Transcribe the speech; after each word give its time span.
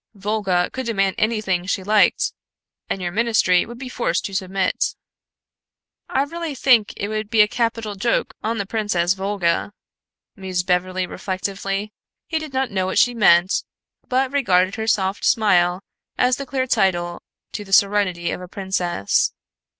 Volga 0.15 0.71
could 0.71 0.87
demand 0.87 1.13
anything 1.19 1.67
she 1.67 1.83
liked, 1.83 2.33
and 2.89 3.03
your 3.03 3.11
ministry 3.11 3.67
would 3.67 3.77
be 3.77 3.87
forced 3.87 4.25
to 4.25 4.33
submit." 4.33 4.95
"I 6.09 6.23
really 6.23 6.55
think 6.55 6.95
it 6.97 7.07
would 7.07 7.29
be 7.29 7.41
a 7.41 7.47
capital 7.47 7.93
joke 7.93 8.33
on 8.41 8.57
the 8.57 8.65
Princess 8.65 9.13
Volga," 9.13 9.71
mused 10.35 10.65
Beverly 10.65 11.05
reflectively. 11.05 11.93
He 12.25 12.39
did 12.39 12.51
not 12.51 12.71
know 12.71 12.87
what 12.87 12.97
she 12.97 13.13
meant, 13.13 13.63
but 14.09 14.31
regarded 14.31 14.73
her 14.73 14.87
soft 14.87 15.23
smile 15.23 15.83
as 16.17 16.37
the 16.37 16.47
clear 16.47 16.65
title 16.65 17.21
to 17.51 17.63
the 17.63 17.71
serenity 17.71 18.31
of 18.31 18.41
a 18.41 18.47
princess. 18.47 19.33